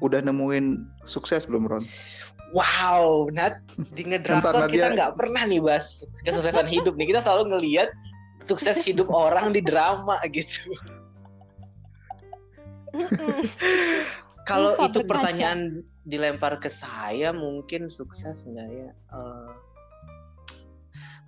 [0.00, 1.84] udah nemuin sukses belum Ron?
[2.56, 3.60] Wow, Nat,
[3.92, 7.12] di ngedrakor kita nggak pernah nih bahas kesuksesan hidup nih.
[7.12, 7.92] Kita selalu ngelihat
[8.40, 10.72] sukses hidup orang di drama gitu.
[14.48, 18.90] Kalau itu pertanyaan dilempar ke saya, mungkin sukses nggak ya?
[19.12, 19.52] Uh,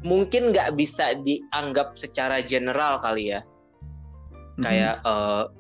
[0.01, 3.45] mungkin nggak bisa dianggap secara general kali ya.
[4.65, 5.53] Kayak, uh,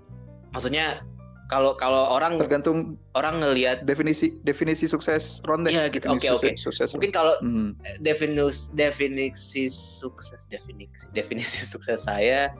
[0.56, 1.04] maksudnya
[1.50, 6.06] kalau kalau orang tergantung orang ngelihat definisi definisi sukses ronde Iya gitu.
[6.06, 6.54] Oke oke.
[6.54, 6.86] Okay, okay.
[6.94, 7.74] Mungkin kalau hmm.
[7.98, 12.54] definisi definisi sukses definisi definisi sukses saya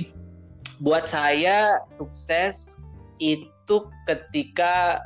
[0.84, 2.80] buat saya sukses
[3.20, 3.76] itu
[4.08, 5.04] ketika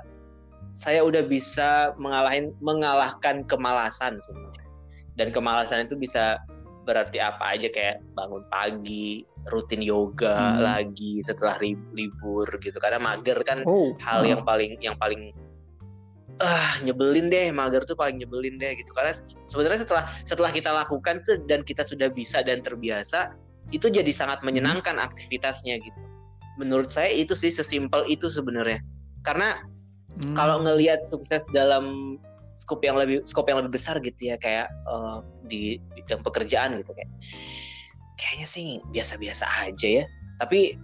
[0.71, 4.71] saya udah bisa mengalahin mengalahkan kemalasan sebenarnya.
[5.19, 6.39] Dan kemalasan itu bisa
[6.89, 10.61] berarti apa aja kayak bangun pagi, rutin yoga hmm.
[10.65, 11.61] lagi setelah
[11.93, 13.93] libur gitu karena mager kan oh.
[14.01, 15.37] hal yang paling yang paling
[16.39, 19.13] ah nyebelin deh mager tuh paling nyebelin deh gitu karena
[19.51, 23.35] sebenarnya setelah setelah kita lakukan tuh dan kita sudah bisa dan terbiasa
[23.75, 25.07] itu jadi sangat menyenangkan hmm.
[25.13, 26.03] aktivitasnya gitu
[26.57, 28.79] menurut saya itu sih sesimpel itu sebenarnya
[29.27, 29.59] karena
[30.23, 30.35] hmm.
[30.39, 32.17] kalau ngelihat sukses dalam
[32.55, 36.93] skop yang lebih skop yang lebih besar gitu ya kayak uh, di bidang pekerjaan gitu
[36.93, 37.11] kayak
[38.19, 40.05] kayaknya sih biasa-biasa aja ya.
[40.43, 40.77] Tapi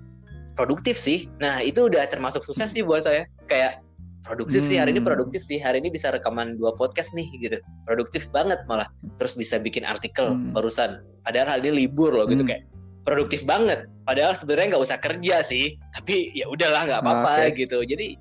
[0.55, 1.27] produktif sih.
[1.43, 3.27] Nah itu udah termasuk sukses sih buat saya.
[3.51, 3.83] Kayak
[4.25, 4.71] produktif hmm.
[4.71, 5.11] sih hari ini hmm.
[5.11, 5.59] produktif sih.
[5.59, 7.59] Hari ini bisa rekaman dua podcast nih gitu.
[7.85, 8.87] Produktif banget malah.
[9.19, 10.55] Terus bisa bikin artikel hmm.
[10.55, 11.03] barusan.
[11.27, 12.51] Padahal hari ini libur loh gitu hmm.
[12.55, 12.63] kayak
[13.05, 13.85] produktif banget.
[14.09, 15.77] Padahal sebenarnya nggak usah kerja sih.
[15.99, 17.67] Tapi ya udahlah nggak apa-apa okay.
[17.67, 17.83] gitu.
[17.83, 18.17] Jadi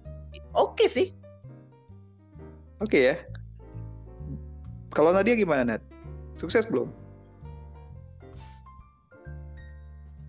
[0.57, 1.07] oke okay sih.
[2.81, 3.16] Oke okay ya.
[4.94, 5.92] Kalau Nadia gimana Nat
[6.35, 6.89] sukses belum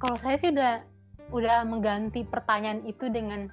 [0.05, 0.84] kalau saya sih udah
[1.33, 3.48] udah mengganti pertanyaan itu dengan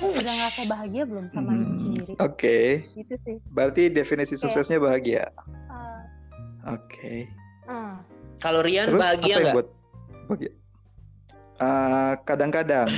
[0.00, 2.12] udah ngerasa bahagia belum sama hmm, diri sendiri.
[2.18, 2.24] Oke.
[2.34, 2.66] Okay.
[2.96, 3.36] Itu sih.
[3.52, 5.28] Berarti definisi suksesnya bahagia.
[5.68, 6.02] Uh,
[6.72, 6.88] Oke.
[6.88, 7.18] Okay.
[7.68, 8.00] Uh.
[8.40, 9.54] Kalau Rian Terus, bahagia nggak?
[9.54, 9.68] Buat
[10.26, 10.52] bahagia?
[11.54, 12.88] Uh, kadang-kadang.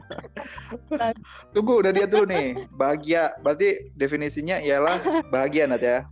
[1.54, 2.66] Tunggu, udah dia dulu nih.
[2.72, 4.96] Bahagia, berarti definisinya ialah
[5.28, 6.08] bahagia Nat ya?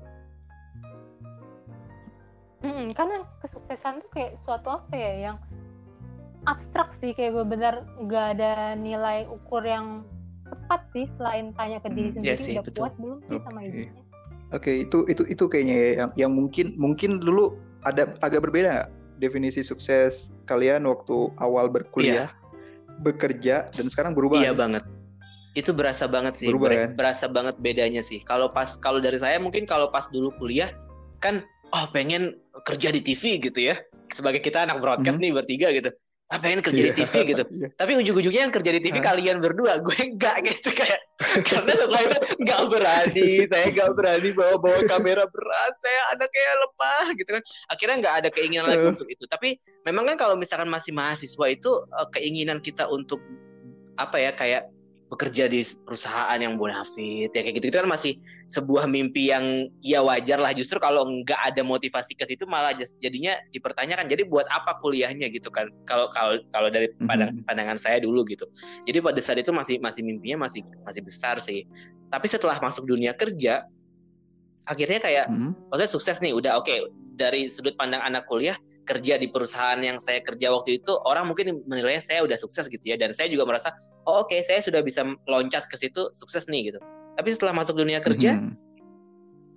[2.62, 5.36] Hmm, karena kesuksesan tuh kayak suatu apa ya yang
[6.46, 10.06] abstrak sih kayak benar nggak ada nilai ukur yang
[10.46, 12.80] tepat sih selain tanya ke diri hmm, sendiri ya sih, udah betul.
[12.82, 13.44] kuat belum sih okay.
[13.46, 14.02] sama hidupnya.
[14.52, 18.84] Oke, okay, itu itu itu kayaknya ya, yang yang mungkin mungkin dulu ada agak berbeda
[18.84, 18.90] gak?
[19.22, 23.00] definisi sukses kalian waktu awal berkuliah, yeah.
[23.06, 24.42] bekerja dan sekarang berubah.
[24.42, 24.82] Iya banget.
[25.54, 26.50] Itu berasa banget sih.
[26.50, 26.90] Berubah, Ber kan?
[26.98, 28.18] Berasa banget bedanya sih.
[28.26, 30.74] Kalau pas kalau dari saya mungkin kalau pas dulu kuliah
[31.22, 33.76] kan oh pengen kerja di TV gitu ya.
[34.12, 35.32] Sebagai kita anak broadcast mm -hmm.
[35.32, 35.90] nih bertiga gitu
[36.32, 36.88] ah pengen kerja yeah.
[36.88, 37.70] di TV gitu yeah.
[37.76, 39.04] tapi ujung-ujungnya yang kerja di TV huh?
[39.04, 41.04] kalian berdua gue enggak gitu kayak
[41.48, 47.30] karena setelah itu enggak berani saya enggak berani bawa-bawa kamera berat saya anaknya lemah gitu
[47.36, 51.46] kan akhirnya enggak ada keinginan lagi untuk itu tapi memang kan kalau misalkan masih mahasiswa
[51.52, 53.20] itu eh, keinginan kita untuk
[54.00, 54.72] apa ya kayak
[55.12, 58.16] bekerja di perusahaan yang bonafit ya kayak gitu itu kan masih
[58.48, 60.56] sebuah mimpi yang ya wajar lah.
[60.56, 65.28] Justru kalau nggak ada motivasi ke situ malah jadinya dipertanyakan jadi buat apa kuliahnya?
[65.28, 65.68] gitu kan.
[65.84, 67.04] Kalau kalau kalau dari mhm.
[67.04, 68.48] pandang, pandangan saya dulu gitu.
[68.88, 71.68] Jadi pada saat itu masih masih mimpinya masih masih besar sih.
[72.08, 73.68] Tapi setelah masuk dunia kerja
[74.62, 75.74] akhirnya kayak mm-hmm.
[75.74, 76.64] maksudnya sukses nih udah oke.
[76.64, 76.88] Okay,
[77.20, 81.62] dari sudut pandang anak kuliah kerja di perusahaan yang saya kerja waktu itu orang mungkin
[81.70, 82.96] menilai saya udah sukses gitu ya.
[82.98, 83.70] Dan saya juga merasa
[84.06, 86.80] oh oke okay, saya sudah bisa loncat ke situ sukses nih gitu.
[87.18, 88.54] Tapi setelah masuk dunia kerja mm -hmm.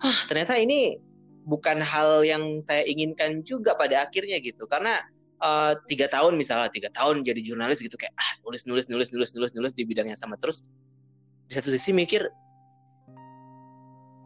[0.06, 1.02] huh, ternyata ini
[1.46, 4.70] bukan hal yang saya inginkan juga pada akhirnya gitu.
[4.70, 5.02] Karena
[5.42, 9.34] uh, tiga tahun misalnya tiga tahun jadi jurnalis gitu kayak ah nulis nulis nulis nulis
[9.34, 10.38] nulis nulis di bidang yang sama.
[10.38, 10.66] Terus
[11.50, 12.26] di satu sisi mikir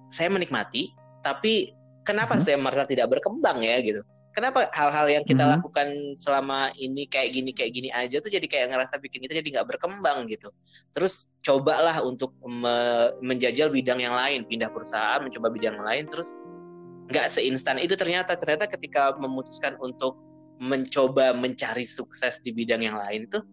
[0.10, 1.72] saya menikmati tapi
[2.04, 2.48] kenapa mm -hmm.
[2.48, 4.02] saya merasa tidak berkembang ya gitu
[4.34, 5.52] kenapa hal-hal yang kita hmm.
[5.60, 9.50] lakukan selama ini kayak gini kayak gini aja tuh jadi kayak ngerasa bikin kita jadi
[9.60, 10.50] nggak berkembang gitu.
[10.94, 16.38] Terus cobalah untuk me menjajal bidang yang lain pindah perusahaan mencoba bidang yang lain terus
[17.10, 17.82] nggak seinstan.
[17.82, 20.18] Itu ternyata ternyata ketika memutuskan untuk
[20.60, 23.48] mencoba mencari sukses di bidang yang lain tuh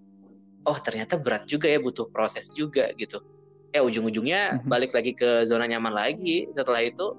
[0.66, 3.22] oh ternyata berat juga ya butuh proses juga gitu.
[3.70, 4.68] Ya ujung-ujungnya hmm.
[4.68, 6.50] balik lagi ke zona nyaman lagi.
[6.52, 7.14] Setelah itu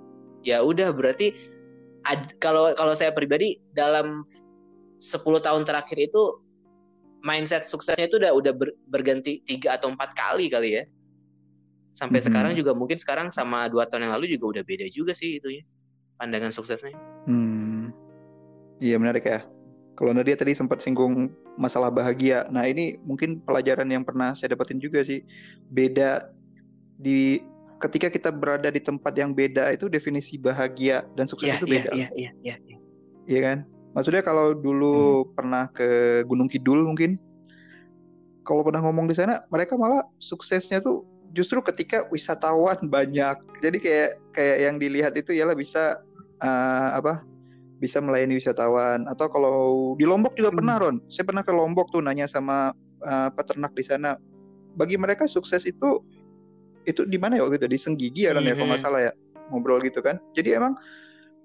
[0.45, 1.56] ya udah berarti
[2.39, 4.23] kalau kalau saya pribadi dalam
[4.99, 6.41] 10 tahun terakhir itu
[7.25, 10.83] mindset suksesnya itu udah udah ber, berganti tiga atau empat kali kali ya
[11.97, 12.27] sampai hmm.
[12.29, 15.61] sekarang juga mungkin sekarang sama dua tahun yang lalu juga udah beda juga sih itu
[15.61, 15.63] ya
[16.17, 16.93] pandangan suksesnya.
[17.29, 17.93] Hmm.
[18.81, 19.45] Iya menarik ya.
[19.97, 22.45] Kalau Nadia tadi sempat singgung masalah bahagia.
[22.53, 25.25] Nah ini mungkin pelajaran yang pernah saya dapetin juga sih.
[25.73, 26.29] Beda
[27.01, 27.41] di
[27.77, 31.89] ketika kita berada di tempat yang beda itu definisi bahagia dan sukses yeah, itu beda.
[31.93, 32.77] Iya, iya, iya, iya.
[33.27, 33.57] Iya kan?
[33.93, 35.29] Maksudnya kalau dulu hmm.
[35.37, 37.17] pernah ke Gunung Kidul mungkin
[38.47, 41.03] kalau pernah ngomong di sana mereka malah suksesnya tuh
[41.35, 43.37] justru ketika wisatawan banyak.
[43.61, 46.01] Jadi kayak kayak yang dilihat itu ialah bisa
[46.41, 47.21] uh, apa?
[47.77, 49.57] Bisa melayani wisatawan atau kalau
[50.01, 50.57] di Lombok juga hmm.
[50.57, 50.97] pernah Ron.
[51.13, 52.73] Saya pernah ke Lombok tuh nanya sama
[53.05, 54.17] uh, peternak di sana.
[54.77, 56.01] Bagi mereka sukses itu
[56.87, 58.49] itu di mana ya waktu itu di Senggigi ya kan mm -hmm.
[58.49, 58.87] ya kalau nggak hmm.
[58.87, 59.11] salah ya
[59.51, 60.19] ngobrol gitu kan.
[60.35, 60.73] Jadi emang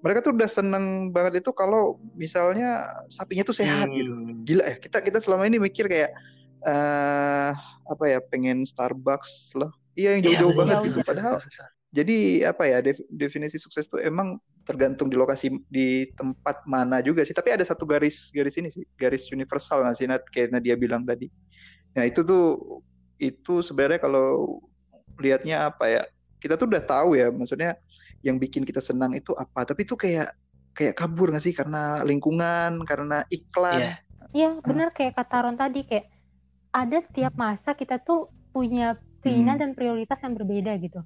[0.03, 4.11] mereka tuh udah seneng banget itu kalau misalnya sapinya tuh sehat gitu.
[4.11, 4.43] hmm.
[4.43, 4.55] gitu.
[4.55, 6.11] Gila ya kita kita selama ini mikir kayak
[6.67, 7.55] uh,
[7.87, 9.71] apa ya pengen Starbucks lah.
[9.95, 10.99] Iya yang iya, jauh-jauh ya, banget gitu.
[11.07, 11.35] Padahal
[11.93, 12.17] jadi
[12.49, 12.77] apa ya
[13.13, 17.31] definisi sukses tuh emang tergantung di lokasi di tempat mana juga sih.
[17.31, 20.23] Tapi ada satu garis garis ini sih garis universal nggak sih Nat?
[20.35, 21.31] Kayak Nadia bilang tadi.
[21.95, 22.59] Nah itu tuh
[23.21, 24.59] itu sebenarnya kalau
[25.21, 26.01] lihatnya apa ya
[26.43, 27.79] kita tuh udah tahu ya maksudnya
[28.23, 29.67] yang bikin kita senang itu apa.
[29.67, 30.35] Tapi itu kayak
[30.73, 31.55] kayak kabur nggak sih?
[31.55, 33.79] Karena lingkungan karena iklan.
[33.79, 33.95] Iya.
[34.33, 34.53] Yeah.
[34.65, 36.09] benar kayak kata Ron tadi kayak
[36.73, 39.63] ada setiap masa kita tuh punya keinginan hmm.
[39.63, 40.99] dan prioritas yang berbeda gitu.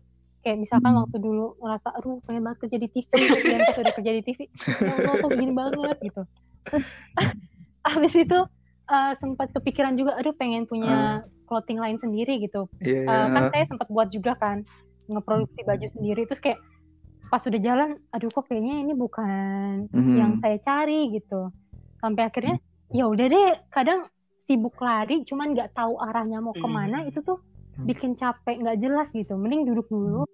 [0.45, 1.01] Kayak misalkan hmm.
[1.03, 3.09] waktu dulu ngerasa aduh pengen banget kerja di TV
[3.51, 6.21] yang pas udah kerja di TV oh, kok begini banget gitu.
[6.71, 6.85] Terus
[7.91, 8.39] habis itu
[8.87, 12.67] uh, sempat kepikiran juga aduh pengen punya hmm clothing line sendiri gitu.
[12.83, 14.67] Yeah, uh, kan saya sempat buat juga kan
[15.07, 16.59] ngeproduksi baju sendiri terus kayak
[17.31, 20.15] pas udah jalan aduh kok kayaknya ini bukan mm-hmm.
[20.19, 21.49] yang saya cari gitu.
[22.03, 22.59] Sampai akhirnya
[22.91, 24.07] ya udah deh kadang
[24.47, 27.09] sibuk lari cuman nggak tahu arahnya mau ke mana mm-hmm.
[27.11, 27.39] itu tuh
[27.79, 27.85] mhm.
[27.87, 29.39] bikin capek nggak jelas gitu.
[29.39, 30.27] Mending duduk dulu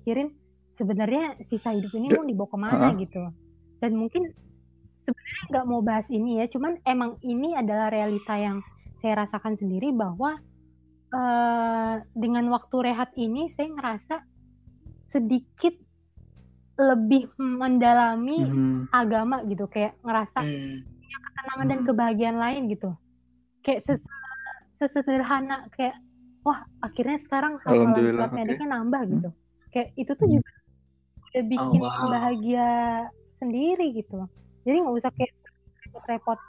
[0.00, 0.32] pikirin
[0.80, 3.00] sebenarnya sisa hidup ini mau dibawa ke mana uh-huh.
[3.04, 3.22] gitu.
[3.84, 4.32] Dan mungkin
[5.04, 8.64] sebenarnya nggak mau bahas ini ya, cuman emang ini adalah realita yang
[9.04, 10.40] saya rasakan sendiri bahwa
[11.14, 14.16] uh, dengan waktu rehat ini saya ngerasa
[15.10, 15.74] sedikit
[16.80, 18.80] lebih mendalami hmm.
[18.88, 20.76] agama gitu kayak ngerasa hmm.
[20.80, 21.72] punya ketenangan hmm.
[21.72, 22.90] dan kebahagiaan lain gitu
[23.60, 24.00] kayak ses
[24.80, 25.92] sesederhana kayak
[26.40, 28.64] wah akhirnya sekarang hafalan surat okay.
[28.64, 29.68] nambah gitu hmm.
[29.76, 30.50] kayak itu tuh juga
[31.30, 32.08] udah bikin oh, wow.
[32.10, 32.68] bahagia
[33.38, 34.24] sendiri gitu
[34.64, 35.32] jadi nggak usah kayak
[35.84, 36.40] repot-repot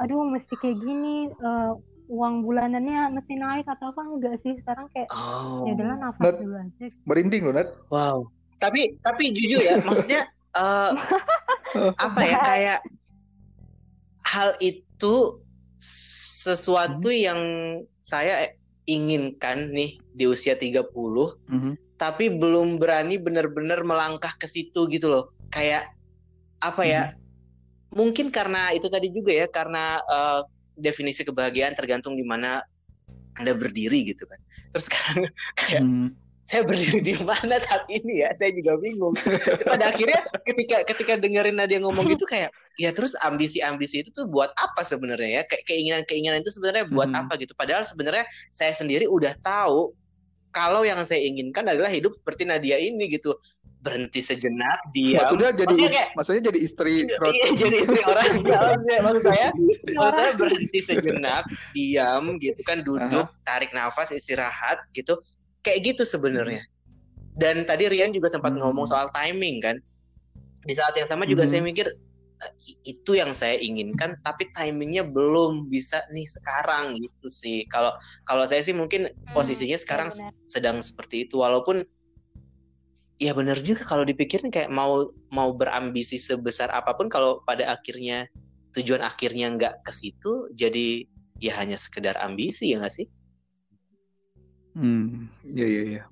[0.00, 1.76] aduh mesti kayak gini uh,
[2.12, 5.64] uang bulanannya mesti naik atau apa enggak sih sekarang kayak oh.
[5.64, 8.18] ya adalah nafas Nat, dulu aja merinding loh Nat wow
[8.60, 10.92] tapi tapi jujur ya maksudnya uh,
[12.04, 12.80] apa ya kayak
[14.28, 15.40] hal itu
[15.82, 17.24] sesuatu hmm.
[17.26, 17.40] yang
[18.04, 18.52] saya
[18.84, 21.74] inginkan nih di usia 30 hmm.
[21.96, 25.90] tapi belum berani benar-benar melangkah ke situ gitu loh kayak
[26.60, 27.18] apa ya hmm.
[27.96, 30.44] mungkin karena itu tadi juga ya karena uh,
[30.76, 32.64] definisi kebahagiaan tergantung di mana
[33.40, 34.40] anda berdiri gitu kan.
[34.72, 35.28] Terus sekarang
[35.60, 36.08] kayak hmm.
[36.42, 38.30] saya berdiri di mana saat ini ya?
[38.36, 39.16] Saya juga bingung.
[39.64, 44.52] Pada akhirnya ketika ketika dengerin Nadia ngomong gitu kayak ya terus ambisi-ambisi itu tuh buat
[44.60, 45.42] apa sebenarnya ya?
[45.48, 47.20] Kayak keinginan-keinginan itu sebenarnya buat hmm.
[47.24, 47.56] apa gitu?
[47.56, 49.96] Padahal sebenarnya saya sendiri udah tahu
[50.52, 53.32] kalau yang saya inginkan adalah hidup seperti Nadia ini gitu
[53.82, 58.30] berhenti sejenak dia maksudnya jadi maksudnya, kayak, maksudnya jadi istri iya, jadi istri orang.
[59.02, 59.48] Maksud saya
[59.98, 61.42] maksudnya berhenti sejenak
[61.74, 63.44] diam gitu kan duduk uh-huh.
[63.46, 65.18] tarik nafas istirahat gitu.
[65.62, 66.62] Kayak gitu sebenarnya.
[67.38, 68.60] Dan tadi Rian juga sempat hmm.
[68.60, 69.76] ngomong soal timing kan.
[70.66, 71.50] Di saat yang sama juga hmm.
[71.50, 71.86] saya mikir
[72.42, 72.52] eh,
[72.86, 77.62] itu yang saya inginkan tapi timingnya belum bisa nih sekarang gitu sih.
[77.70, 77.94] Kalau
[78.26, 80.10] kalau saya sih mungkin hmm, posisinya sekarang
[80.46, 81.40] sedang seperti itu.
[81.40, 81.86] Walaupun
[83.22, 88.26] ya benar juga kalau dipikirin kayak mau mau berambisi sebesar apa pun kalau pada akhirnya
[88.74, 91.06] tujuan akhirnya nggak ke situ jadi
[91.38, 93.06] ya hanya sekedar ambisi ya nggak sih?
[94.74, 96.02] Hmm, ya ya ya.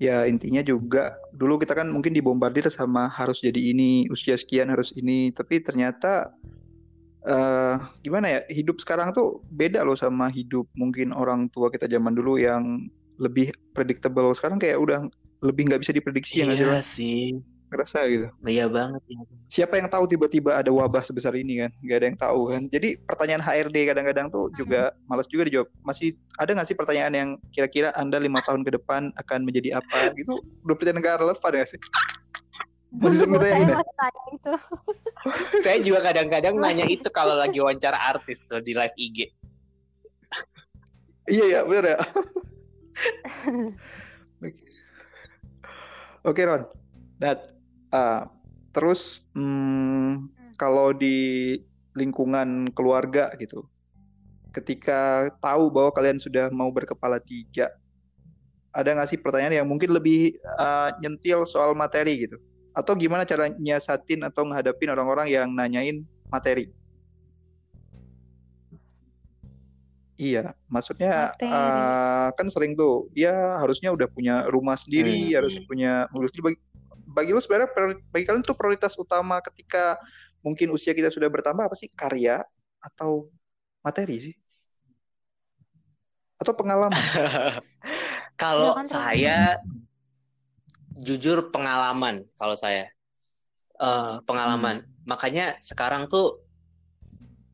[0.00, 4.96] Ya intinya juga dulu kita kan mungkin dibombardir sama harus jadi ini usia sekian harus
[4.96, 6.32] ini tapi ternyata
[7.28, 12.16] uh, gimana ya hidup sekarang tuh beda loh sama hidup mungkin orang tua kita zaman
[12.16, 12.88] dulu yang
[13.20, 15.04] lebih predictable sekarang kayak udah
[15.40, 17.40] lebih nggak bisa diprediksi ya iya sih.
[17.70, 18.26] Ngerasa gitu.
[18.42, 21.70] Iya banget ya siapa yang tahu tiba-tiba ada wabah sebesar ini kan?
[21.82, 22.62] Nggak ada yang tahu kan?
[22.66, 25.68] Jadi pertanyaan HRD kadang-kadang tuh juga malas juga dijawab.
[25.86, 30.14] Masih ada nggak sih pertanyaan yang kira-kira anda lima tahun ke depan akan menjadi apa?
[30.18, 30.34] Gitu
[30.66, 31.80] udah pertanyaan nggak relevan ya sih?
[32.90, 33.74] Masih sering itu.
[35.64, 39.30] Saya juga kadang-kadang nanya itu kalau lagi wawancara artis tuh di live IG
[41.30, 41.98] iya ya benar ya
[46.20, 46.68] Oke Ron,
[47.16, 47.56] dat
[47.96, 48.28] uh,
[48.76, 50.28] terus hmm,
[50.60, 51.56] kalau di
[51.96, 53.64] lingkungan keluarga gitu,
[54.52, 57.72] ketika tahu bahwa kalian sudah mau berkepala tiga,
[58.76, 62.36] ada nggak sih pertanyaan yang mungkin lebih uh, nyentil soal materi gitu?
[62.76, 66.68] Atau gimana cara nyiasatin atau menghadapin orang-orang yang nanyain materi?
[70.20, 75.36] Iya, maksudnya uh, kan sering tuh dia harusnya udah punya rumah sendiri, hmm.
[75.40, 76.44] harus punya mobil sendiri.
[76.44, 76.60] Bagi,
[77.08, 77.72] bagi lu sebenarnya
[78.12, 79.96] bagi kalian tuh prioritas utama ketika
[80.44, 82.44] mungkin usia kita sudah bertambah apa sih karya
[82.84, 83.32] atau
[83.80, 84.34] materi sih?
[86.36, 87.00] Atau pengalaman?
[88.44, 89.56] kalau saya
[91.00, 92.92] jujur pengalaman kalau saya
[93.80, 94.84] uh, pengalaman.
[94.84, 95.08] Hmm.
[95.08, 96.44] Makanya sekarang tuh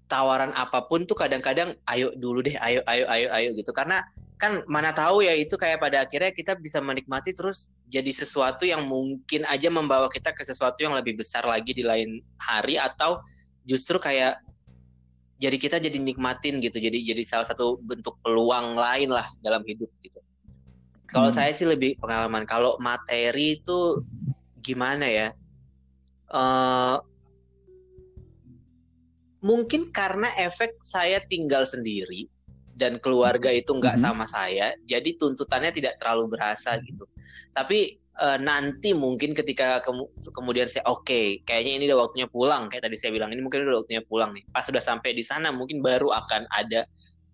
[0.06, 3.70] tawaran apa pun tuh kadang-kadang ayo dulu deh ayo ayo ayo ayo gitu.
[3.74, 4.02] Karena
[4.36, 8.84] kan mana tahu ya itu kayak pada akhirnya kita bisa menikmati terus jadi sesuatu yang
[8.84, 13.16] mungkin aja membawa kita ke sesuatu yang lebih besar lagi di lain hari atau
[13.64, 14.36] justru kayak
[15.40, 19.88] jadi kita jadi nikmatin gitu jadi jadi salah satu bentuk peluang lain lah dalam hidup
[20.04, 20.20] gitu.
[21.06, 21.36] Kalau hmm.
[21.36, 24.04] saya sih lebih pengalaman kalau materi itu
[24.60, 25.28] gimana ya?
[26.28, 26.98] Uh,
[29.46, 32.26] mungkin karena efek saya tinggal sendiri
[32.76, 34.12] dan keluarga itu nggak mm -hmm.
[34.12, 37.08] sama saya, jadi tuntutannya tidak terlalu berasa gitu.
[37.56, 42.68] Tapi e, nanti mungkin ketika kemu kemudian saya oke, okay, kayaknya ini udah waktunya pulang,
[42.68, 44.44] kayak tadi saya bilang ini mungkin udah waktunya pulang nih.
[44.52, 46.84] Pas sudah sampai di sana mungkin baru akan ada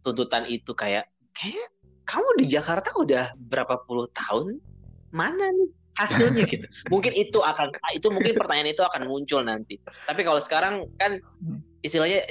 [0.07, 1.69] tuntutan itu kayak kayak
[2.07, 4.63] kamu di Jakarta udah berapa puluh tahun?
[5.11, 6.67] Mana nih hasilnya gitu.
[6.87, 9.83] Mungkin itu akan itu mungkin pertanyaan itu akan muncul nanti.
[10.07, 11.19] Tapi kalau sekarang kan
[11.83, 12.27] istilahnya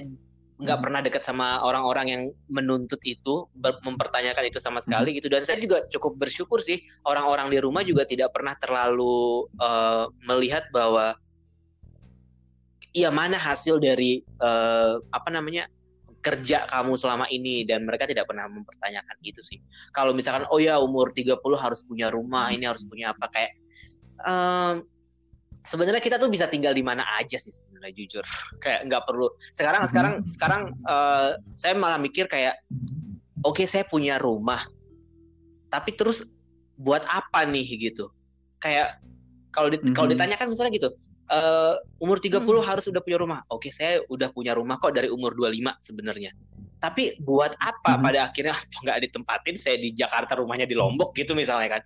[0.62, 0.86] nggak hmm.
[0.86, 5.18] pernah dekat sama orang-orang yang menuntut itu mempertanyakan itu sama sekali hmm.
[5.22, 10.06] gitu dan saya juga cukup bersyukur sih orang-orang di rumah juga tidak pernah terlalu uh,
[10.30, 11.18] melihat bahwa
[12.94, 15.66] iya mana hasil dari uh, apa namanya
[16.22, 19.58] kerja kamu selama ini dan mereka tidak pernah mempertanyakan itu sih.
[19.90, 23.58] Kalau misalkan oh ya umur 30 harus punya rumah, ini harus punya apa kayak
[24.22, 24.86] um,
[25.62, 28.26] sebenarnya kita tuh bisa tinggal di mana aja sih sebenarnya jujur
[28.58, 30.34] kayak nggak perlu sekarang sekarang mm-hmm.
[30.34, 32.58] sekarang uh, saya malah mikir kayak
[33.46, 34.66] oke okay, saya punya rumah
[35.70, 36.42] tapi terus
[36.82, 38.10] buat apa nih gitu
[38.58, 38.98] kayak
[39.54, 39.94] kalau di, mm-hmm.
[39.94, 40.90] kalau ditanyakan misalnya gitu
[41.30, 42.66] uh, umur 30 mm-hmm.
[42.66, 46.34] harus udah punya rumah oke okay, saya udah punya rumah kok dari umur 25 sebenarnya
[46.82, 48.06] tapi buat apa mm-hmm.
[48.10, 51.84] pada akhirnya nggak ditempatin saya di Jakarta rumahnya di Lombok gitu misalnya kan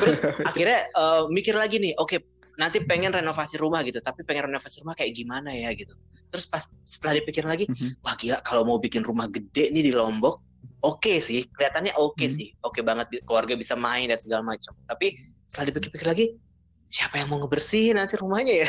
[0.00, 2.20] terus akhirnya uh, mikir lagi nih oke okay,
[2.60, 5.96] nanti pengen renovasi rumah gitu tapi pengen renovasi rumah kayak gimana ya gitu.
[6.28, 8.04] Terus pas setelah dipikir lagi mm-hmm.
[8.04, 10.44] wah gila kalau mau bikin rumah gede nih di Lombok
[10.84, 12.36] oke okay sih kelihatannya oke okay mm-hmm.
[12.36, 14.76] sih oke okay banget keluarga bisa main dan segala macam.
[14.84, 15.16] Tapi
[15.48, 16.26] setelah dipikir-pikir lagi
[16.92, 18.68] siapa yang mau ngebersihin nanti rumahnya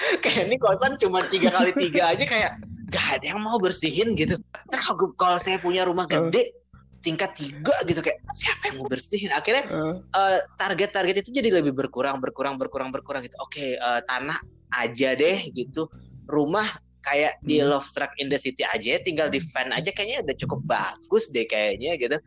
[0.24, 2.56] Kayak ini kosan cuma tiga kali tiga aja kayak
[2.88, 4.40] gak ada yang mau bersihin gitu.
[4.72, 4.84] Terus
[5.14, 6.56] kalau saya punya rumah gede
[7.00, 9.96] tingkat tiga gitu kayak siapa yang mau bersihin akhirnya uh.
[10.12, 14.36] Uh, target-target itu jadi lebih berkurang berkurang berkurang berkurang gitu oke okay, uh, tanah
[14.76, 15.88] aja deh gitu
[16.28, 16.68] rumah
[17.00, 17.46] kayak hmm.
[17.48, 21.32] di Love Struck in the City aja tinggal di fan aja kayaknya udah cukup bagus
[21.32, 22.18] deh kayaknya gitu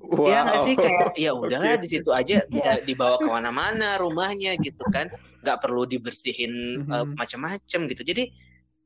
[0.00, 0.32] Wow.
[0.32, 1.84] Ya nggak sih kayak ya udahlah okay.
[1.84, 5.12] di situ aja bisa dibawa ke mana-mana rumahnya gitu kan
[5.44, 6.92] nggak perlu dibersihin mm -hmm.
[6.92, 8.32] uh, macam-macam gitu jadi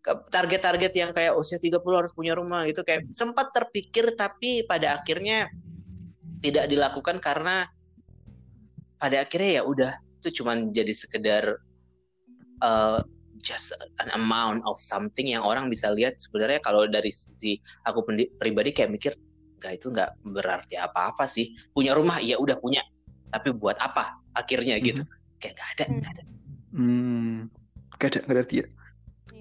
[0.04, 5.48] target-target yang kayak usia 30 harus punya rumah gitu kayak sempat terpikir tapi pada akhirnya
[6.44, 7.64] tidak dilakukan karena
[9.00, 11.44] pada akhirnya ya udah itu cuma jadi sekedar
[12.60, 13.00] uh,
[13.40, 16.16] just an amount of something yang orang bisa lihat.
[16.16, 18.04] Sebenarnya kalau dari sisi aku
[18.40, 19.12] pribadi kayak mikir
[19.60, 21.52] nggak itu nggak berarti apa-apa sih.
[21.72, 22.80] Punya rumah ya udah punya
[23.32, 24.80] tapi buat apa akhirnya?
[24.80, 25.04] Gitu.
[25.04, 25.40] Mm -hmm.
[25.40, 26.24] kayak nggak ada nggak ada.
[26.72, 27.36] Hmm.
[28.00, 28.66] Nggak ada nggak ada ya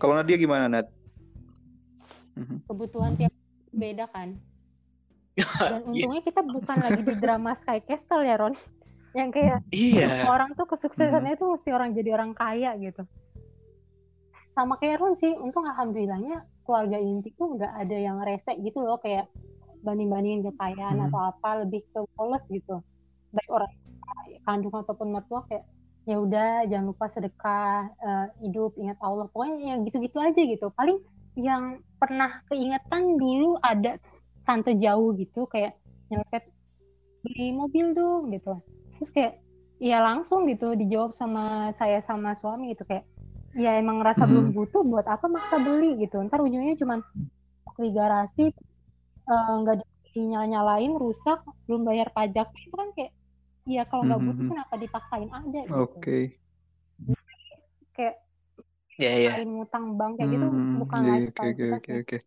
[0.03, 0.91] kalau Nadia gimana Nat?
[2.35, 2.67] Mhm.
[2.67, 3.31] Kebutuhan tiap
[3.71, 4.35] beda kan.
[5.63, 8.51] Dan untungnya kita bukan lagi di drama Sky Castle ya Ron.
[9.15, 10.27] Yang kayak iya.
[10.27, 13.07] orang tuh kesuksesannya itu mesti orang jadi orang kaya gitu.
[14.51, 18.99] Sama kayak Ron sih, untung alhamdulillahnya keluarga inti tuh nggak ada yang rese gitu loh
[18.99, 19.31] kayak
[19.87, 21.07] banding-bandingin kekayaan hmm.
[21.07, 22.83] atau apa lebih ke polos gitu.
[23.31, 23.71] Baik orang
[24.43, 25.63] kandung ataupun mertua kayak
[26.03, 29.27] ya udah jangan lupa sedekah uh, hidup ingat Allah.
[29.31, 30.67] Pokoknya yang gitu-gitu aja gitu.
[30.75, 30.99] Paling
[31.39, 33.97] yang pernah keingetan dulu ada
[34.43, 35.79] tante jauh gitu kayak
[36.11, 36.43] nyelpet
[37.23, 38.59] beli mobil dong gitu.
[38.99, 39.33] Terus kayak
[39.79, 43.07] ya langsung gitu dijawab sama saya sama suami gitu kayak
[43.55, 44.29] ya emang ngerasa hmm.
[44.29, 46.03] belum butuh buat apa maksa beli?
[46.03, 46.19] Gitu.
[46.19, 46.99] Ntar ujungnya cuman
[47.73, 48.53] di garasi
[49.23, 52.51] eh, nggak uh, dinyala nyalain rusak belum bayar pajak.
[52.53, 53.15] Itu kan kayak
[53.63, 54.51] Iya kalau nggak butuh mm-hmm.
[54.51, 55.75] kenapa dipaksain ada gitu.
[55.79, 55.99] Oke.
[55.99, 56.23] Okay.
[57.93, 58.15] Kayak
[58.93, 59.45] ya yeah, yeah.
[59.47, 60.75] ngutang bank kayak gitu mm-hmm.
[60.83, 62.17] bukan yeah, Oke oke oke oke.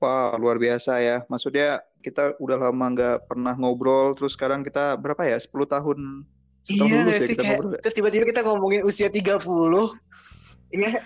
[0.00, 1.16] Wah luar biasa ya.
[1.28, 5.98] Maksudnya kita udah lama nggak pernah ngobrol terus sekarang kita berapa ya 10 tahun
[6.68, 7.80] iya lulus ya kita kayak, ngobrol.
[7.80, 9.40] terus tiba-tiba kita ngomongin usia 30
[10.76, 11.00] iya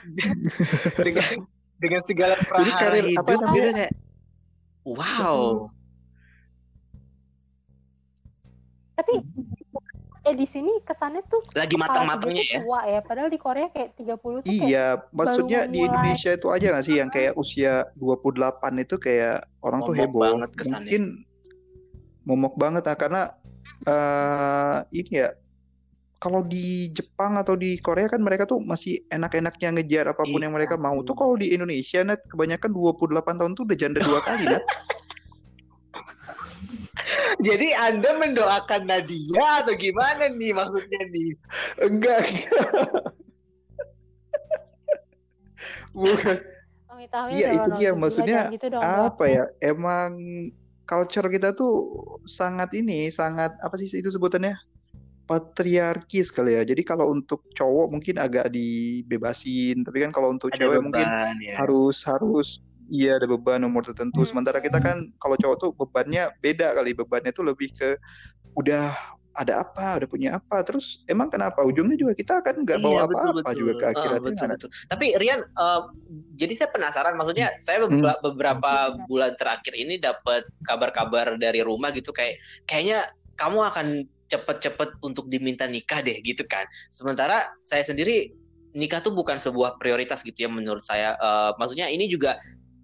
[1.06, 1.46] dengan
[1.78, 3.70] dengan segala perahara hidup apa namanya?
[3.86, 3.92] kayak
[4.82, 5.70] wow
[8.98, 9.22] tapi
[10.26, 12.60] eh di sini kesannya tuh lagi matang-matangnya ya.
[12.66, 15.86] Tua ya, padahal di Korea kayak 30 tuh Iya, kayak maksudnya di.
[15.86, 20.22] Indonesia itu aja gak sih yang kayak usia 28 itu kayak orang momok tuh heboh.
[20.26, 20.84] Banget kesannya.
[20.84, 21.02] Mungkin
[22.28, 23.22] momok banget nah, karena
[23.88, 25.32] uh, ini ya
[26.18, 30.52] kalau di Jepang atau di Korea kan mereka tuh masih enak-enaknya ngejar apa pun yang
[30.52, 30.98] mereka mau.
[31.06, 34.66] Tuh kalau di Indonesia net kebanyakan 28 tahun tuh udah janda dua kali net.
[37.38, 41.30] Jadi Anda mendoakan Nadia atau gimana nih maksudnya nih?
[41.86, 42.24] Enggak.
[45.94, 46.36] Bukan.
[47.30, 49.44] Iya itu dia maksudnya gitu dong, apa ya?
[49.62, 50.18] Emang
[50.82, 51.94] culture kita tuh
[52.26, 54.58] sangat ini, sangat apa sih itu sebutannya?
[55.28, 56.64] patriarki sekali ya.
[56.64, 61.06] Jadi kalau untuk cowok mungkin agak dibebasin, tapi kan kalau untuk Ada cewek beban, mungkin
[61.44, 61.54] ya.
[61.60, 64.24] harus harus iya ada beban umur tertentu.
[64.24, 64.28] Hmm.
[64.28, 66.96] Sementara kita kan kalau cowok tuh bebannya beda kali.
[66.96, 67.96] Bebannya tuh lebih ke
[68.56, 68.92] udah
[69.38, 70.66] ada apa, udah punya apa.
[70.66, 74.18] Terus emang kenapa ujungnya juga kita kan nggak bawa iya, apa-apa juga ke akhiratnya.
[74.18, 74.70] Oh, betul, betul.
[74.90, 75.80] Tapi Rian, uh,
[76.34, 77.14] jadi saya penasaran.
[77.14, 78.24] Maksudnya saya beberapa, hmm.
[78.26, 78.72] beberapa
[79.06, 83.06] bulan terakhir ini dapat kabar-kabar dari rumah gitu kayak kayaknya
[83.38, 83.86] kamu akan
[84.28, 86.66] cepet-cepet untuk diminta nikah deh gitu kan.
[86.92, 88.34] Sementara saya sendiri
[88.76, 91.16] nikah tuh bukan sebuah prioritas gitu ya menurut saya.
[91.22, 92.36] Uh, maksudnya ini juga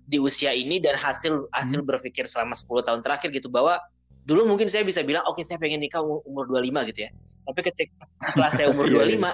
[0.04, 1.88] di usia ini dan hasil hasil hmm.
[1.88, 3.80] berpikir selama 10 tahun terakhir gitu bahwa
[4.24, 7.10] dulu mungkin saya bisa bilang oke okay, saya pengen nikah umur 25 gitu ya.
[7.44, 9.32] Tapi ketika setelah saya umur 25 iya, iya.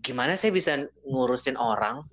[0.00, 0.72] gimana saya bisa
[1.04, 2.04] ngurusin orang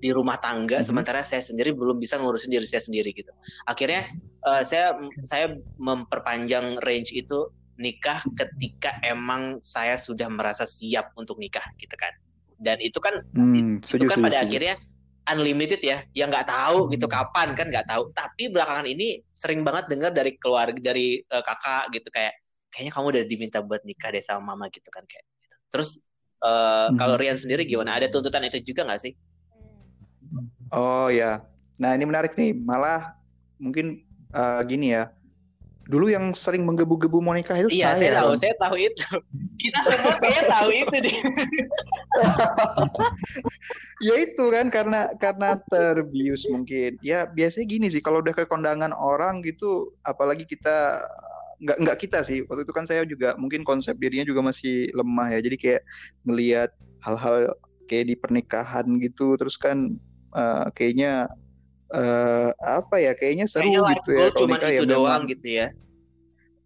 [0.00, 0.86] di rumah tangga hmm.
[0.88, 3.32] sementara saya sendiri belum bisa ngurusin diri saya sendiri gitu.
[3.68, 4.08] Akhirnya
[4.48, 4.96] uh, saya
[5.28, 12.12] saya memperpanjang range itu nikah ketika emang saya sudah merasa siap untuk nikah gitu kan.
[12.60, 14.76] Dan itu kan hmm, itu kan pada akhirnya
[15.32, 16.02] unlimited ya.
[16.12, 17.14] Yang nggak tahu gitu hmm.
[17.14, 18.02] kapan kan nggak tahu.
[18.12, 22.34] Tapi belakangan ini sering banget dengar dari keluarga dari uh, kakak gitu kayak
[22.70, 25.56] kayaknya kamu udah diminta buat nikah deh sama mama gitu kan kayak gitu.
[25.74, 25.90] terus
[26.42, 26.98] uh, hmm.
[26.98, 27.98] kalau Rian sendiri gimana?
[27.98, 29.12] Ada tuntutan itu juga nggak sih?
[30.70, 31.42] Oh ya
[31.80, 32.54] nah ini menarik nih.
[32.54, 33.16] Malah
[33.58, 35.10] mungkin uh, gini ya
[35.90, 37.98] dulu yang sering menggebu-gebu Monica itu iya, saya.
[37.98, 39.08] Iya, saya tahu, saya tahu itu.
[39.58, 41.16] Kita semua saya tahu itu deh.
[44.06, 46.94] ya itu kan karena karena terbius mungkin.
[47.02, 51.02] Ya biasanya gini sih kalau udah ke kondangan orang gitu, apalagi kita
[51.60, 55.36] nggak nggak kita sih waktu itu kan saya juga mungkin konsep dirinya juga masih lemah
[55.36, 55.82] ya jadi kayak
[56.24, 56.70] melihat
[57.04, 57.52] hal-hal
[57.84, 60.00] kayak di pernikahan gitu terus kan
[60.32, 61.28] uh, kayaknya
[61.94, 65.68] uh, apa ya kayaknya seru kayaknya gitu ya cuma itu ya doang gitu ya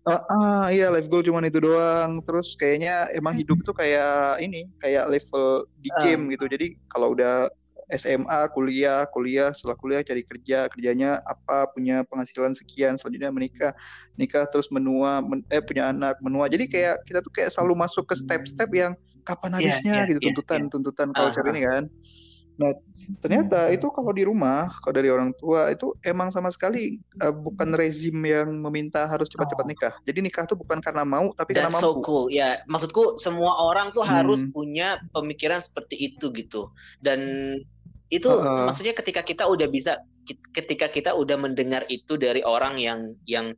[0.05, 2.21] Uh, uh, iya life goal cuma itu doang.
[2.29, 6.31] Terus kayaknya emang hidup tuh kayak ini, kayak level di game uh.
[6.37, 6.45] gitu.
[6.45, 7.49] Jadi kalau udah
[7.93, 13.73] SMA, kuliah, kuliah, setelah kuliah cari kerja, kerjanya apa, punya penghasilan sekian, selanjutnya menikah,
[14.17, 16.49] nikah terus menua, men, eh punya anak, menua.
[16.49, 18.93] Jadi kayak kita tuh kayak selalu masuk ke step-step yang
[19.25, 20.73] kapan iya, habisnya yeah, yeah, gitu, tuntutan, yeah, yeah.
[20.73, 21.53] tuntutan culture uh -huh.
[21.57, 21.85] ini kan.
[22.55, 22.71] Nah,
[23.21, 27.77] ternyata itu kalau di rumah kalau dari orang tua itu emang sama sekali uh, bukan
[27.77, 29.71] rezim yang meminta harus cepat-cepat oh.
[29.71, 29.95] nikah.
[30.07, 31.85] Jadi nikah tuh bukan karena mau tapi That's karena mampu.
[31.85, 32.63] so cool ya.
[32.71, 34.55] Maksudku semua orang tuh harus hmm.
[34.55, 36.71] punya pemikiran seperti itu gitu.
[37.03, 37.21] Dan
[38.09, 40.01] itu uh, maksudnya ketika kita udah bisa
[40.55, 43.53] ketika kita udah mendengar itu dari orang yang yang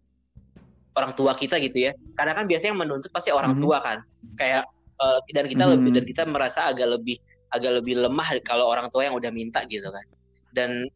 [0.96, 1.92] orang tua kita gitu ya.
[2.16, 4.00] Karena kan biasanya yang menuntut pasti orang uh tua kan.
[4.40, 4.64] Kayak
[4.98, 7.20] uh, dan kita uh lebih dan kita merasa agak lebih
[7.54, 10.06] agak lebih lemah kalau orang tua yang udah minta gitu kan.
[10.50, 10.88] Dan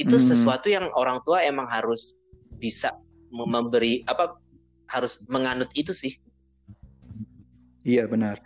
[0.00, 0.26] itu hmm.
[0.32, 2.22] sesuatu yang orang tua emang harus
[2.56, 2.96] bisa
[3.32, 4.36] memberi apa
[4.88, 6.16] harus menganut itu sih.
[7.82, 8.40] Iya benar.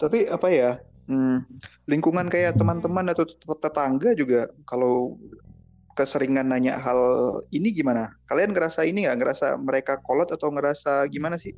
[0.00, 0.70] Tapi apa ya
[1.08, 1.46] hmm,
[1.88, 3.24] lingkungan kayak teman-teman atau
[3.60, 5.16] tetangga juga kalau
[5.94, 6.98] keseringan nanya hal
[7.54, 8.10] ini gimana?
[8.26, 9.18] Kalian ngerasa ini nggak?
[9.20, 11.54] Ngerasa mereka kolot atau ngerasa gimana sih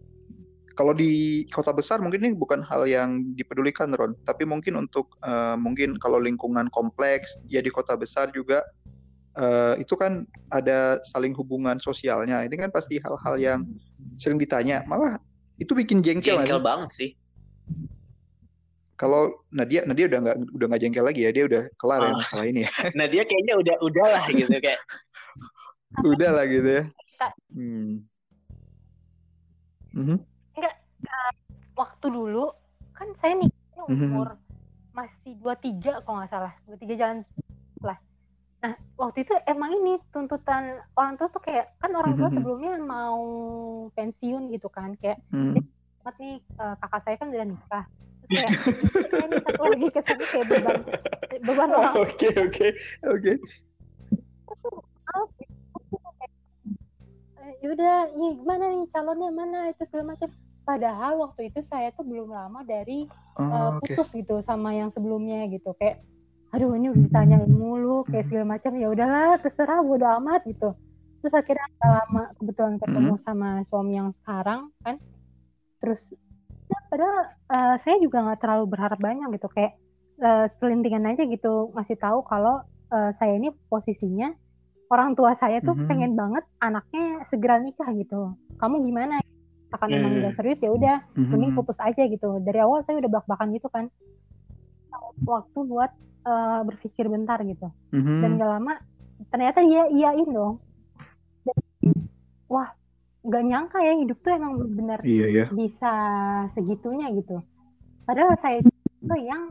[0.77, 5.57] kalau di kota besar mungkin ini bukan hal yang dipedulikan Ron, tapi mungkin untuk uh,
[5.57, 8.61] mungkin kalau lingkungan kompleks ya di kota besar juga
[9.41, 12.45] uh, itu kan ada saling hubungan sosialnya.
[12.45, 13.61] Ini kan pasti hal-hal yang
[14.21, 14.85] sering ditanya.
[14.85, 15.17] Malah
[15.57, 16.45] itu bikin jengkel.
[16.45, 17.11] Jengkel banget sih.
[19.01, 22.07] Kalau Nadia, Nadia udah nggak udah nggak jengkel lagi ya, dia udah kelar oh.
[22.09, 22.71] ya masalah ini ya.
[23.01, 24.81] Nadia kayaknya udah udahlah gitu kayak.
[26.05, 26.85] udah lah gitu ya.
[27.49, 28.05] Hmm.
[29.97, 30.36] Mm -hmm
[31.77, 32.53] waktu dulu
[32.97, 33.95] kan saya nikahnya mhm.
[33.95, 34.95] umur mm -hmm.
[34.97, 37.19] masih 23 kalau nggak salah 23 jalan
[37.85, 37.99] lah
[38.67, 42.35] Nah, waktu itu emang ini tuntutan orang tua tuh kayak kan orang tua mm-hmm.
[42.41, 43.23] sebelumnya mau
[43.93, 45.61] pensiun gitu kan, kayak mm.
[46.19, 47.85] nih uh, kakak saya kan udah nikah.
[48.27, 48.51] Kayak
[49.23, 50.07] ini satu lagi kayak
[50.51, 50.79] beban
[51.47, 51.95] beban orang.
[52.03, 52.67] Oke oke
[53.07, 53.33] oke.
[57.63, 60.31] Yaudah, ya gimana nih calonnya mana itu segala macam.
[60.67, 63.07] Padahal waktu itu saya tuh belum lama dari
[63.39, 64.27] oh, uh, putus okay.
[64.27, 65.73] gitu sama yang sebelumnya gitu.
[65.79, 66.03] Kayak
[66.55, 68.31] aduh ini udah ditanyain mulu kayak hmm.
[68.33, 70.73] segala macam ya udahlah terserah bodo amat gitu
[71.21, 73.25] terus akhirnya lama kebetulan ketemu hmm.
[73.27, 74.97] sama suami yang sekarang kan
[75.83, 76.15] terus
[76.71, 77.19] ya, padahal
[77.51, 79.75] uh, saya juga nggak terlalu berharap banyak gitu kayak
[80.23, 82.63] uh, selintingan aja gitu ngasih tahu kalau
[82.95, 84.31] uh, saya ini posisinya
[84.89, 85.91] orang tua saya tuh hmm.
[85.91, 89.19] pengen banget anaknya segera nikah gitu kamu gimana
[89.75, 89.99] akan hmm.
[89.99, 91.31] emang udah serius ya udah hmm.
[91.33, 93.91] mending putus aja gitu dari awal saya udah bak-bakan gitu kan
[95.25, 95.91] waktu buat
[96.27, 98.21] uh, berpikir bentar gitu mm-hmm.
[98.21, 98.75] dan gak lama
[99.33, 100.61] ternyata dia iyain dong
[101.47, 101.59] dan,
[102.51, 102.69] wah
[103.25, 105.45] gak nyangka ya hidup tuh emang benar iya, iya.
[105.49, 105.93] bisa
[106.53, 107.41] segitunya gitu
[108.05, 109.51] padahal saya itu yang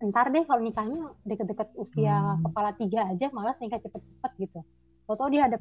[0.00, 2.48] ntar deh kalau nikahnya deket-deket usia hmm.
[2.48, 4.60] kepala tiga aja malas nikah cepet-cepet gitu
[5.10, 5.58] atau dia ada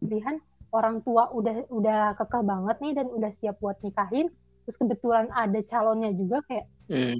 [0.00, 0.40] pilihan
[0.76, 4.28] orang tua udah udah kekeh banget nih dan udah siap buat nikahin
[4.68, 7.18] terus kebetulan ada calonnya juga kayak hmm.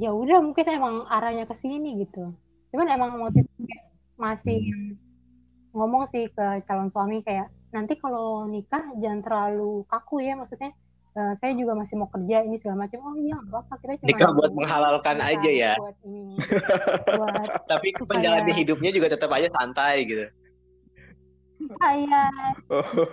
[0.00, 2.34] Ya udah mungkin emang arahnya ke sini gitu.
[2.74, 3.46] Cuman emang motif
[4.18, 4.58] masih
[5.74, 10.70] ngomong sih ke calon suami kayak nanti kalau nikah jangan terlalu kaku ya maksudnya
[11.18, 12.98] uh, saya juga masih mau kerja ini segala macam.
[13.06, 15.72] Oh iya apa kira cuma nikah buat menghalalkan aja ya.
[15.78, 16.22] buat ini,
[17.14, 20.26] buat tapi penjalanan hidupnya juga tetap aja santai gitu
[21.80, 22.22] saya
[22.70, 23.08] oh.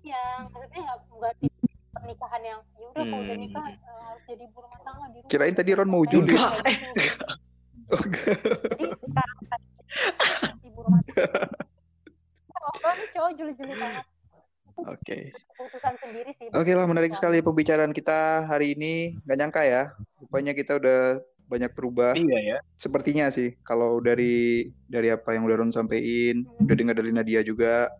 [0.10, 1.34] ya maksudnya nggak
[2.00, 3.10] pernikahan yang ya udah hmm.
[3.12, 5.30] kalau udah nikah uh, harus jadi ibu rumah tangga di rumah.
[5.30, 6.34] Kirain tadi Ron mau judi.
[6.34, 7.26] Gitu.
[7.90, 9.38] Jadi sekarang
[10.64, 11.42] ibu rumah tangga.
[12.60, 14.04] Oh, ini cowok juli-juli banget.
[14.80, 14.96] Oke.
[15.02, 15.22] Okay.
[15.34, 16.46] Keputusan sendiri sih.
[16.54, 19.18] Oke okay lah, menarik sekali pembicaraan kita hari ini.
[19.26, 19.82] Gak nyangka ya,
[20.22, 22.14] rupanya kita udah banyak berubah.
[22.14, 22.58] Iya ya.
[22.78, 26.64] Sepertinya sih, kalau dari dari apa yang udah Ron sampein, hmm.
[26.70, 27.90] udah dengar dari Nadia juga.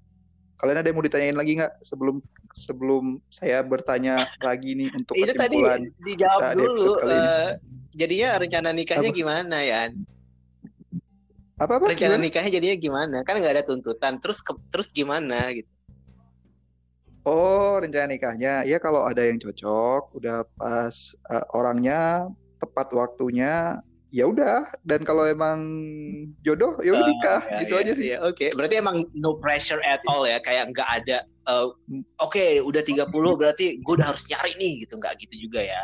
[0.63, 2.23] Kalian ada yang mau ditanyain lagi nggak sebelum
[2.61, 5.57] sebelum saya bertanya lagi nih untuk itu tadi
[6.05, 7.57] dijawab dulu uh,
[7.97, 9.17] jadinya rencana nikahnya apa?
[9.17, 9.81] gimana ya
[11.57, 12.25] apa apa rencana gimana?
[12.29, 15.73] nikahnya jadinya gimana kan nggak ada tuntutan terus ke, terus gimana gitu
[17.25, 22.29] oh rencana nikahnya ya kalau ada yang cocok udah pas uh, orangnya
[22.61, 25.63] tepat waktunya ya udah dan kalau emang
[26.43, 28.09] jodoh ya udah oh, nikah ya, gitu ya, aja sih.
[28.15, 28.51] Ya, Oke, okay.
[28.53, 31.71] berarti emang no pressure at all ya, kayak nggak ada uh,
[32.19, 35.83] oke okay, udah 30 berarti gue udah harus nyari nih gitu, nggak gitu juga ya.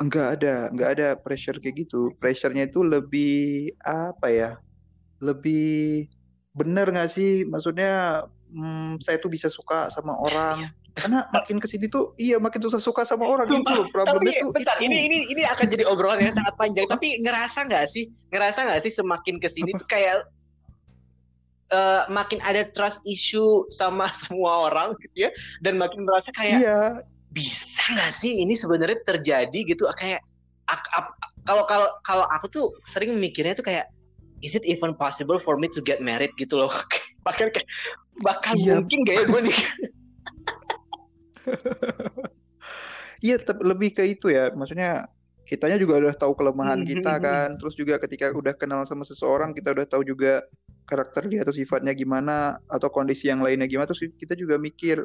[0.00, 2.08] Enggak ada, enggak ada pressure kayak gitu.
[2.16, 4.50] Pressure-nya itu lebih apa ya?
[5.20, 6.08] Lebih
[6.56, 7.44] bener nggak sih?
[7.44, 10.72] Maksudnya hmm, saya tuh bisa suka sama orang.
[10.98, 14.42] Karena makin ke sini tuh iya makin susah suka sama orang Sumpah, itu problemnya tapi,
[14.42, 14.50] tuh.
[14.52, 14.86] bentar, itu.
[14.90, 16.86] ini ini ini akan jadi obrolan yang sangat panjang.
[16.90, 20.26] Tapi ngerasa nggak sih ngerasa nggak sih semakin ke sini tuh kayak
[21.70, 25.30] uh, makin ada trust issue sama semua orang gitu ya?
[25.62, 26.80] Dan makin merasa kayak iya.
[27.30, 29.86] bisa nggak sih ini sebenarnya terjadi gitu?
[29.94, 30.26] Kayak
[31.46, 33.90] kalau kalau kalau aku tuh sering mikirnya tuh kayak
[34.42, 36.72] is it even possible for me to get married gitu loh?
[37.26, 37.52] Bahkan
[38.20, 38.76] bakal iya.
[38.80, 39.58] mungkin gak ya gue nih
[43.20, 44.48] Iya, lebih ke itu ya.
[44.48, 45.04] Maksudnya
[45.44, 47.26] kitanya juga udah tahu kelemahan hmm, kita hmm, hmm.
[47.28, 47.48] kan.
[47.60, 50.40] Terus juga ketika udah kenal sama seseorang, kita udah tahu juga
[50.88, 53.84] karakter dia atau sifatnya gimana atau kondisi yang lainnya gimana.
[53.92, 55.04] Terus kita juga mikir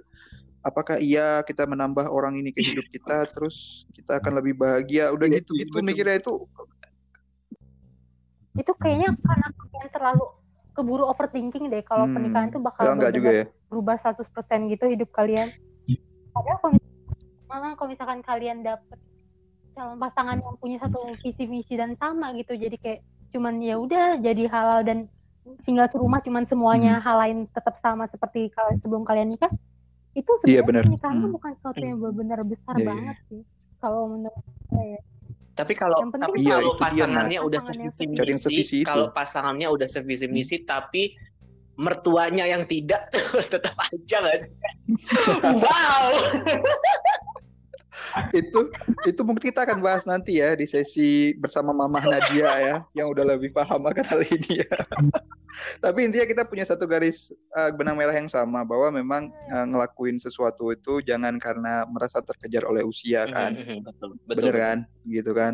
[0.65, 5.11] apakah iya kita menambah orang ini ke hidup kita terus kita akan lebih bahagia.
[5.11, 6.47] Udah iya, gitu gitu mikirnya itu
[8.55, 10.25] itu kayaknya karena kalian terlalu
[10.75, 13.45] keburu overthinking deh kalau hmm, pernikahan tuh bakal juga ya.
[13.67, 15.51] berubah 100% gitu hidup kalian
[16.35, 18.99] padahal kalau misalkan, kalau misalkan kalian dapet
[19.75, 22.99] calon pasangan yang punya satu visi misi dan sama gitu jadi kayak
[23.35, 25.11] cuman ya udah jadi halal dan
[25.67, 27.03] tinggal serumah cuman semuanya hmm.
[27.03, 29.51] hal lain tetap sama seperti kalau sebelum kalian nikah
[30.15, 31.35] itu iya, sebenarnya yeah, nikahan hmm.
[31.35, 32.87] bukan sesuatu yang benar-benar besar yeah, iya.
[32.87, 33.27] banget yeah.
[33.27, 33.41] sih
[33.83, 34.99] kalau menurut saya
[35.55, 40.67] tapi kalau tapi iya, kalau pasangannya udah sevisi misi kalau pasangannya udah sevisi misi hmm.
[40.67, 41.15] tapi
[41.75, 43.11] mertuanya yang tidak
[43.53, 44.51] tetap aja sih?
[45.63, 46.07] wow.
[48.31, 48.71] itu
[49.07, 53.35] itu mungkin kita akan bahas nanti ya di sesi bersama Mama Nadia ya yang udah
[53.35, 54.77] lebih paham akan hal ini ya.
[55.83, 60.19] Tapi intinya kita punya satu garis uh, benang merah yang sama bahwa memang uh, ngelakuin
[60.19, 63.55] sesuatu itu jangan karena merasa terkejar oleh usia kan.
[63.55, 64.51] betul, betul.
[64.51, 64.77] Bener kan?
[65.07, 65.53] Gitu kan?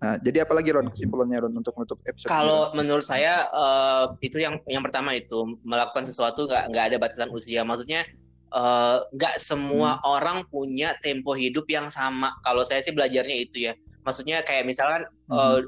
[0.00, 4.56] Nah, jadi apalagi Ron kesimpulannya Ron untuk menutup episode Kalau menurut saya uh, itu yang
[4.64, 7.60] yang pertama itu melakukan sesuatu nggak nggak ada batasan usia.
[7.68, 8.08] Maksudnya
[8.50, 10.08] eh, nggak uh, semua hmm.
[10.08, 12.32] orang punya tempo hidup yang sama.
[12.40, 13.76] Kalau saya sih belajarnya itu ya.
[14.00, 15.36] Maksudnya kayak misalkan hmm.
[15.36, 15.60] uh,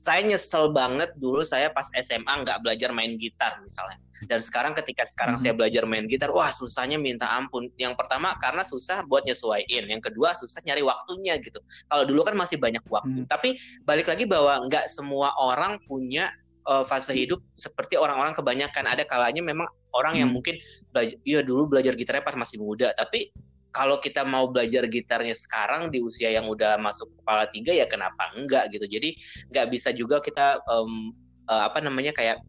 [0.00, 4.00] saya nyesel banget dulu saya pas SMA nggak belajar main gitar misalnya.
[4.24, 5.44] Dan sekarang ketika sekarang hmm.
[5.44, 7.68] saya belajar main gitar, wah susahnya minta ampun.
[7.76, 11.60] Yang pertama karena susah buat nyesuaiin, yang kedua susah nyari waktunya gitu.
[11.92, 13.24] Kalau dulu kan masih banyak waktu.
[13.24, 13.28] Hmm.
[13.28, 16.32] Tapi balik lagi bahwa nggak semua orang punya
[16.64, 18.88] uh, fase hidup seperti orang-orang kebanyakan.
[18.88, 20.20] Ada kalanya memang orang hmm.
[20.24, 20.56] yang mungkin
[20.96, 23.28] belajar, iya dulu belajar gitarnya pas masih muda, tapi
[23.70, 28.30] kalau kita mau belajar gitarnya sekarang di usia yang udah masuk kepala tiga ya kenapa
[28.34, 28.86] enggak gitu.
[28.86, 29.16] Jadi
[29.50, 31.14] nggak bisa juga kita um,
[31.46, 32.42] uh, apa namanya kayak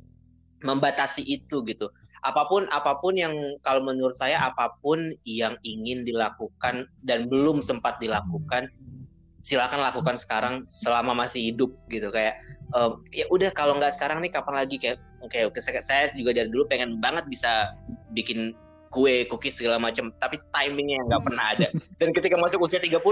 [0.62, 1.90] membatasi itu gitu.
[2.22, 3.34] Apa pun apa pun yang
[3.66, 8.70] kalau menurut saya apa pun yang ingin dilakukan dan belum sempat dilakukan
[9.42, 12.14] silakan lakukan sekarang selama masih hidup gitu.
[12.14, 12.38] Kayak
[12.78, 14.78] um, ya udah kalau nggak sekarang nih kapan lagi?
[14.78, 17.74] Kayak kayak saya juga dari dulu pengen banget bisa
[18.14, 18.54] bikin
[18.92, 21.68] kue, cookies segala macam, tapi timingnya nggak pernah ada.
[21.98, 23.08] Dan ketika masuk usia 30, oh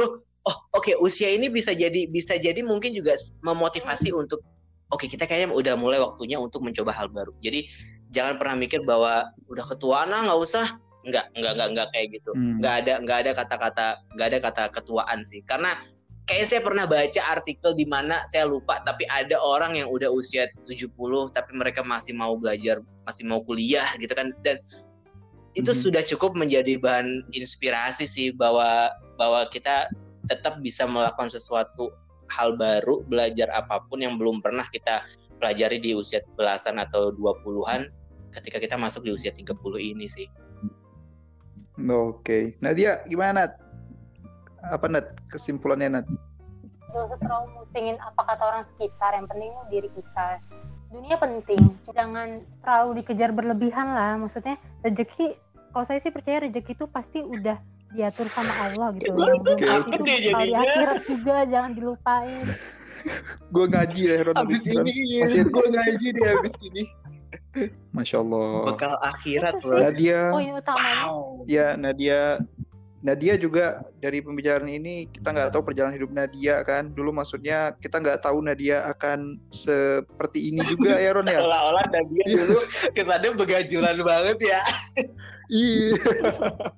[0.46, 4.44] oke okay, usia ini bisa jadi bisa jadi mungkin juga memotivasi untuk
[4.92, 7.32] oke okay, kita kayaknya udah mulai waktunya untuk mencoba hal baru.
[7.40, 7.72] Jadi
[8.12, 10.68] jangan pernah mikir bahwa udah ketuaan lah nggak usah.
[11.08, 12.32] Nggak, nggak, nggak, nggak kayak gitu.
[12.36, 12.60] Hmm.
[12.60, 13.88] Nggak ada, nggak ada kata-kata,
[14.20, 15.40] nggak ada kata ketuaan sih.
[15.48, 15.80] Karena
[16.28, 20.46] kayak saya pernah baca artikel di mana saya lupa tapi ada orang yang udah usia
[20.70, 20.94] 70
[21.34, 24.62] tapi mereka masih mau belajar, masih mau kuliah gitu kan dan
[25.58, 25.82] itu hmm.
[25.82, 29.90] sudah cukup menjadi bahan inspirasi sih bahwa bahwa kita
[30.30, 31.90] tetap bisa melakukan sesuatu
[32.30, 35.02] hal baru, belajar apa pun yang belum pernah kita
[35.42, 37.90] pelajari di usia belasan atau 20-an
[38.38, 40.30] ketika kita masuk di usia 30 ini sih.
[41.80, 42.22] Oke.
[42.22, 42.44] Okay.
[42.62, 43.50] Nadia gimana?
[44.70, 46.06] Apa Nat kesimpulannya Nat?
[46.92, 50.28] Gak usah terlalu musingin apa kata orang sekitar, yang penting diri kita.
[50.90, 51.62] Dunia penting,
[51.94, 54.18] jangan terlalu dikejar berlebihan lah.
[54.18, 55.38] Maksudnya rezeki
[55.70, 57.58] kalau saya sih percaya rezeki itu pasti udah
[57.94, 59.14] diatur sama Allah gitu.
[59.14, 62.46] Yang itu bakal di akhirat juga jangan dilupain.
[63.54, 64.92] Gue ngaji ya Ron abis ini.
[65.08, 66.84] iya, gue ngaji deh abis ini.
[67.96, 68.76] Masya Allah.
[68.76, 69.80] Bekal akhirat loh.
[69.80, 70.22] Nadia.
[70.36, 71.16] Oh iya wow.
[71.48, 72.44] Ya Nadia
[73.00, 76.92] Nadia juga dari pembicaraan ini kita nggak tahu perjalanan hidup Nadia kan.
[76.92, 81.40] Dulu maksudnya kita nggak tahu Nadia akan seperti ini juga ya Ron ya?
[81.48, 82.44] Olah-olah Nadia iya.
[82.44, 82.60] dulu
[82.92, 84.62] kesannya begajulan banget ya.
[85.48, 85.96] Iya.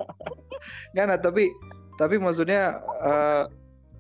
[0.94, 1.50] Nggak nah tapi
[1.98, 3.50] tapi maksudnya uh,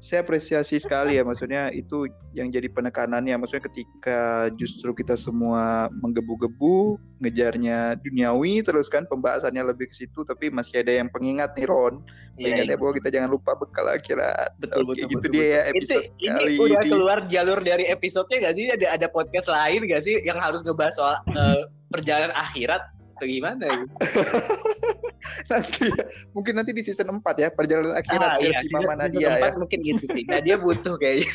[0.01, 3.37] saya apresiasi sekali ya maksudnya itu yang jadi penekanannya.
[3.37, 10.49] Maksudnya ketika justru kita semua menggebu-gebu ngejarnya duniawi terus kan pembahasannya lebih ke situ tapi
[10.49, 12.01] masih ada yang pengingat nih Ron.
[12.41, 14.57] Yeah, ya bahwa kita jangan lupa bekal akhirat.
[14.57, 15.53] Betul Oke, betul gitu betul, dia betul.
[15.53, 16.65] ya episode itu, kali ini.
[16.65, 18.65] udah keluar jalur dari episodenya gak sih?
[18.73, 21.61] Ada ada podcast lain gak sih yang harus ngebahas soal uh,
[21.93, 22.81] perjalanan akhirat?
[23.21, 23.69] Atau gimana?
[23.69, 23.77] ya?
[25.51, 25.87] nanti
[26.33, 29.53] mungkin nanti di season 4 ya perjalanan akhirat ah, iya, Mama Nadia ya.
[29.55, 30.23] mungkin gitu sih.
[30.25, 31.29] Nadia butuh kayaknya.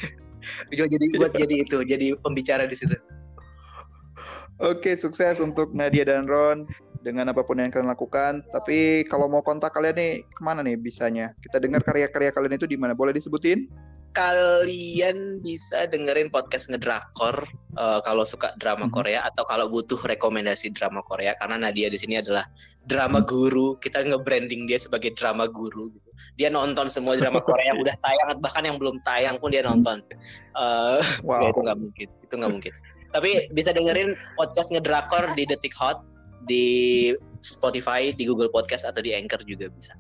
[0.95, 2.97] jadi buat jadi itu, jadi pembicara di situ.
[4.57, 6.65] Oke, sukses untuk Nadia dan Ron
[7.05, 8.41] dengan apa pun yang kalian lakukan.
[8.51, 11.37] Tapi kalau mau kontak kalian nih, ke mana nih bisanya?
[11.45, 12.97] Kita dengar karya-karya kalian itu di mana?
[12.97, 13.69] Boleh disebutin?
[14.17, 17.45] Kalian bisa dengerin podcast ngedrakor
[17.77, 18.97] uh, kalau suka drama mm-hmm.
[18.97, 22.49] Korea atau kalau butuh rekomendasi drama Korea karena Nadia di sini adalah
[22.89, 26.11] drama guru kita nge-branding dia sebagai drama guru gitu.
[26.41, 30.01] dia nonton semua drama Korea yang udah tayang bahkan yang belum tayang pun dia nonton
[30.57, 31.45] uh, wow.
[31.45, 32.73] ya itu nggak mungkin itu nggak mungkin
[33.13, 36.01] tapi bisa dengerin podcast ngedrakor di Detik Hot
[36.49, 36.65] di
[37.45, 39.93] Spotify di Google Podcast atau di Anchor juga bisa